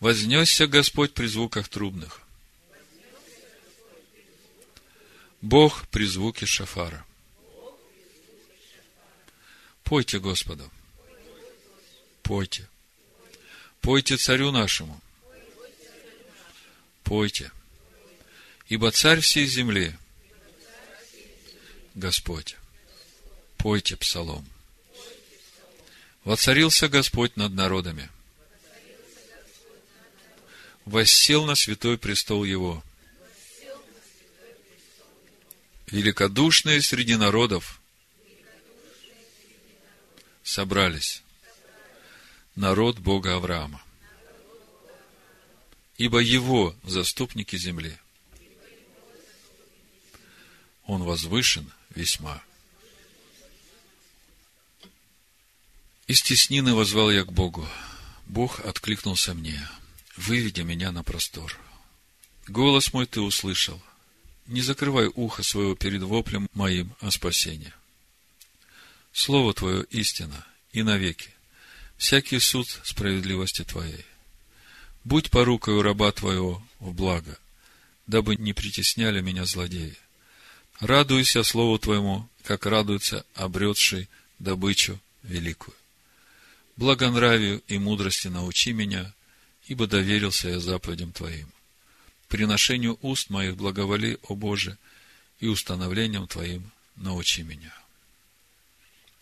Вознесся 0.00 0.66
Господь 0.66 1.14
при 1.14 1.26
звуках 1.26 1.68
трубных. 1.68 2.22
Бог 5.40 5.86
при 5.88 6.04
звуке 6.06 6.46
шафара. 6.46 7.04
Пойте 9.84 10.18
Господу. 10.18 10.70
Пойте. 12.22 12.68
Пойте 13.80 14.16
царю 14.16 14.50
нашему 14.50 15.00
пойте, 17.08 17.50
ибо 18.66 18.90
царь 18.90 19.20
всей 19.20 19.46
земли 19.46 19.96
Господь. 21.94 22.56
Пойте 23.56 23.96
псалом. 23.96 24.46
Воцарился 26.24 26.88
Господь 26.88 27.36
над 27.36 27.54
народами. 27.54 28.10
Воссел 30.88 31.44
на 31.44 31.54
святой 31.54 31.98
престол 31.98 32.44
Его. 32.44 32.82
Великодушные 35.86 36.82
среди 36.82 37.16
народов 37.16 37.80
собрались. 40.42 41.22
Народ 42.54 42.98
Бога 42.98 43.36
Авраама 43.36 43.82
ибо 45.98 46.20
Его 46.20 46.74
заступники 46.84 47.56
земли. 47.56 47.98
Он 50.84 51.02
возвышен 51.02 51.70
весьма. 51.90 52.42
Из 56.06 56.22
теснины 56.22 56.72
возвал 56.72 57.10
я 57.10 57.24
к 57.24 57.32
Богу. 57.32 57.68
Бог 58.26 58.60
откликнулся 58.60 59.34
мне. 59.34 59.68
Выведи 60.18 60.60
меня 60.60 60.92
на 60.92 61.02
простор. 61.02 61.56
Голос 62.46 62.92
мой 62.92 63.06
ты 63.06 63.20
услышал. 63.20 63.80
Не 64.46 64.60
закрывай 64.60 65.10
ухо 65.14 65.42
своего 65.42 65.74
перед 65.74 66.02
воплем 66.02 66.48
моим 66.54 66.94
о 67.00 67.10
спасении. 67.10 67.72
Слово 69.12 69.54
Твое 69.54 69.84
истина 69.90 70.46
и 70.72 70.82
навеки. 70.82 71.30
Всякий 71.96 72.38
суд 72.38 72.68
справедливости 72.84 73.64
Твоей– 73.64 74.04
Будь 75.08 75.30
порукою 75.30 75.80
раба 75.80 76.12
твоего 76.12 76.62
в 76.80 76.92
благо, 76.92 77.38
дабы 78.06 78.36
не 78.36 78.52
притесняли 78.52 79.22
меня 79.22 79.46
злодеи. 79.46 79.96
Радуйся 80.80 81.42
Слову 81.44 81.78
Твоему, 81.78 82.28
как 82.44 82.66
радуется 82.66 83.24
обретший 83.34 84.06
добычу 84.38 85.00
великую. 85.22 85.74
Благонравию 86.76 87.62
и 87.68 87.78
мудрости 87.78 88.28
научи 88.28 88.74
меня, 88.74 89.14
ибо 89.68 89.86
доверился 89.86 90.48
я 90.48 90.60
заповедям 90.60 91.12
Твоим. 91.12 91.48
Приношению 92.28 92.98
уст 93.02 93.30
моих 93.30 93.56
благоволи, 93.56 94.18
о 94.22 94.34
Боже, 94.34 94.76
и 95.40 95.46
установлением 95.46 96.26
Твоим 96.26 96.70
научи 96.96 97.42
меня. 97.42 97.72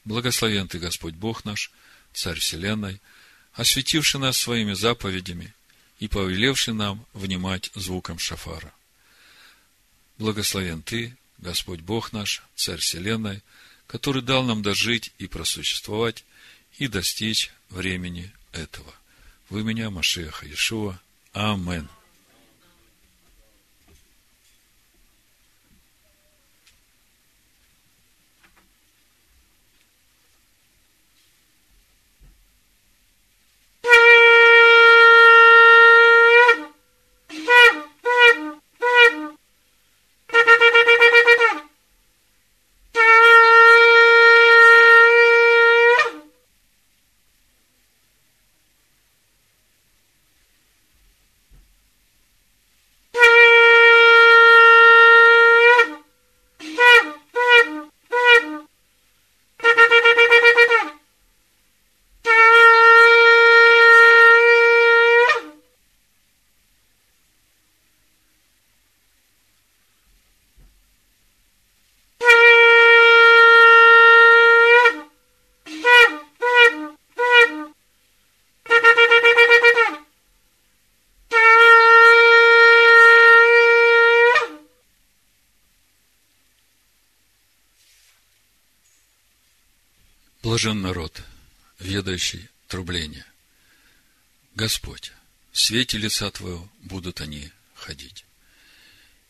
Благословен 0.04 0.68
Ты, 0.68 0.78
Господь 0.78 1.14
Бог 1.14 1.44
наш, 1.44 1.70
Царь 2.14 2.38
Вселенной, 2.38 3.00
осветивший 3.52 4.20
нас 4.20 4.38
своими 4.38 4.72
заповедями 4.72 5.52
и 5.98 6.08
повелевший 6.08 6.74
нам 6.74 7.04
внимать 7.12 7.70
звуком 7.74 8.18
шафара. 8.18 8.72
Благословен 10.16 10.82
Ты, 10.82 11.16
Господь 11.38 11.80
Бог 11.80 12.12
наш, 12.12 12.42
Царь 12.54 12.78
Вселенной, 12.78 13.42
который 13.86 14.22
дал 14.22 14.44
нам 14.44 14.62
дожить 14.62 15.12
и 15.18 15.26
просуществовать, 15.26 16.24
и 16.78 16.86
достичь 16.86 17.50
времени 17.68 18.30
этого. 18.52 18.94
Вы 19.48 19.62
меня, 19.62 19.90
Машеха 19.90 20.46
Иешуа. 20.46 20.98
Амин. 21.32 21.88
Блажен 90.56 90.80
народ, 90.80 91.22
ведающий 91.78 92.48
трубление. 92.66 93.26
Господь, 94.54 95.12
в 95.52 95.60
свете 95.60 95.98
лица 95.98 96.30
Твоего 96.30 96.66
будут 96.80 97.20
они 97.20 97.50
ходить. 97.74 98.24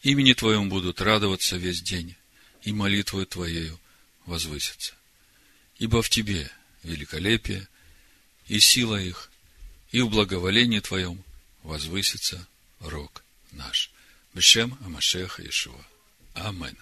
Имени 0.03 0.35
Твоему 0.35 0.71
будут 0.71 1.01
радоваться 1.01 1.57
весь 1.57 1.83
день, 1.83 2.15
и 2.63 2.73
молитвою 2.73 3.27
Твоею 3.27 3.77
возвысятся. 4.25 4.95
Ибо 5.79 6.01
в 6.01 6.11
Тебе 6.11 6.49
великолепие, 6.85 7.67
и 8.47 8.61
сила 8.61 8.95
их, 8.95 9.33
и 9.91 10.03
в 10.03 10.11
благоволении 10.11 10.79
Твоем 10.79 11.25
возвысится 11.65 12.47
рог 12.79 13.25
наш. 13.51 13.91
Бешем 14.33 14.79
Амашеха 14.85 15.45
Ишуа. 15.45 15.85
Амин. 16.35 16.77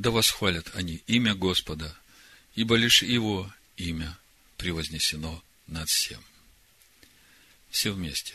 Да 0.00 0.10
восхвалят 0.10 0.70
они 0.72 1.02
имя 1.08 1.34
Господа, 1.34 1.94
ибо 2.54 2.74
лишь 2.74 3.02
Его 3.02 3.52
имя 3.76 4.18
превознесено 4.56 5.44
над 5.66 5.90
всем. 5.90 6.24
Все 7.68 7.92
вместе. 7.92 8.32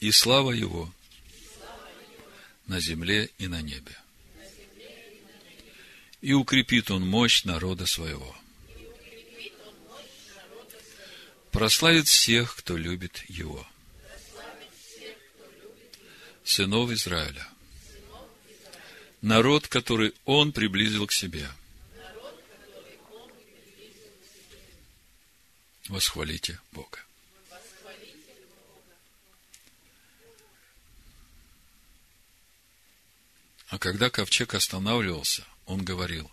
И 0.00 0.10
слава 0.10 0.50
Его 0.50 0.92
на 2.66 2.80
земле 2.80 3.30
и 3.38 3.46
на 3.46 3.62
небе. 3.62 3.96
И 6.22 6.32
укрепит 6.32 6.90
Он 6.90 7.06
мощь 7.06 7.44
народа 7.44 7.86
своего. 7.86 8.36
Прославит 11.52 12.08
всех, 12.08 12.56
кто 12.56 12.76
любит 12.76 13.22
Его. 13.28 13.64
Сынов 16.42 16.90
Израиля. 16.90 17.48
Народ, 19.26 19.66
который 19.66 20.14
Он 20.24 20.52
приблизил 20.52 21.04
к 21.08 21.12
себе. 21.12 21.50
Восхвалите 25.88 26.60
Бога. 26.70 27.00
А 33.66 33.78
когда 33.80 34.10
ковчег 34.10 34.54
останавливался, 34.54 35.44
он 35.64 35.84
говорил, 35.84 36.30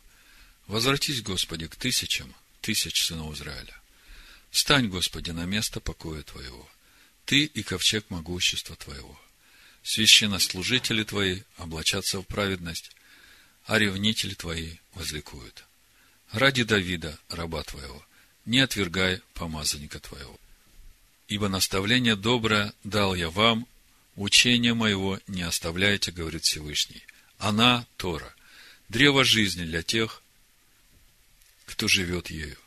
«Возвратись, 0.67 1.23
Господи, 1.23 1.65
к 1.65 1.75
тысячам, 1.75 2.35
тысяч 2.61 3.07
сынов 3.07 3.33
Израиля. 3.33 3.75
Встань, 4.51 4.89
Господи, 4.89 5.31
на 5.31 5.45
место 5.45 5.79
покоя 5.79 6.21
Твоего, 6.21 6.69
Ты 7.25 7.45
и 7.45 7.63
ковчег 7.63 8.11
могущества 8.11 8.75
Твоего. 8.75 9.19
Священнослужители 9.83 11.03
Твои 11.03 11.41
облачатся 11.57 12.19
в 12.19 12.23
праведность, 12.23 12.91
а 13.65 13.77
ревнители 13.77 14.33
Твои 14.33 14.77
возликуют. 14.93 15.65
Ради 16.31 16.63
Давида, 16.63 17.19
раба 17.29 17.63
Твоего, 17.63 18.03
не 18.45 18.59
отвергай 18.59 19.21
помазанника 19.33 19.99
Твоего. 19.99 20.39
Ибо 21.27 21.47
наставление 21.47 22.15
доброе 22.15 22.73
дал 22.83 23.13
я 23.13 23.29
вам, 23.29 23.67
учение 24.15 24.73
моего 24.73 25.19
не 25.27 25.41
оставляйте, 25.41 26.11
говорит 26.11 26.43
Всевышний. 26.43 27.03
Она, 27.37 27.85
Тора, 27.97 28.33
древо 28.89 29.23
жизни 29.23 29.63
для 29.65 29.83
тех, 29.83 30.21
кто 31.65 31.87
живет 31.87 32.29
ею. 32.29 32.57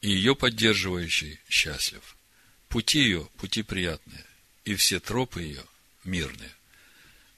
И 0.00 0.10
ее 0.10 0.34
поддерживающий 0.36 1.40
счастлив. 1.48 2.16
Пути 2.68 3.00
ее– 3.00 3.28
пути 3.38 3.62
приятные, 3.62 4.24
и 4.66 4.74
все 4.74 5.00
тропы 5.00 5.42
ее– 5.42 5.64
мирные. 6.04 6.50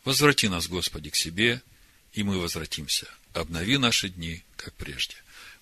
Возврати 0.05 0.49
нас, 0.49 0.67
Господи, 0.67 1.11
к 1.11 1.15
себе, 1.15 1.63
и 2.15 2.23
мы 2.23 2.39
возвратимся. 2.41 3.07
Обнови 3.35 3.77
наши 3.77 4.09
дни, 4.09 4.43
как 4.57 4.75
прежде. 4.75 5.15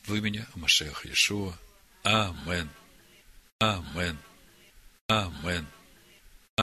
В 0.06 0.14
имени 0.14 0.46
Машеха 0.54 1.08
Иешуа. 1.08 1.58
Амен. 2.04 2.70
Амен. 3.58 4.16
Амен. 5.08 5.66